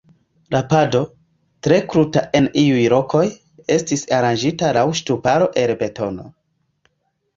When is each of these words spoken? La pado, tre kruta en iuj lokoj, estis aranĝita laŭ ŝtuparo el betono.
La 0.53 0.59
pado, 0.69 1.01
tre 1.67 1.77
kruta 1.91 2.23
en 2.39 2.47
iuj 2.61 2.81
lokoj, 2.93 3.21
estis 3.77 4.07
aranĝita 4.21 4.73
laŭ 4.79 4.87
ŝtuparo 5.01 5.51
el 5.65 5.75
betono. 5.85 6.27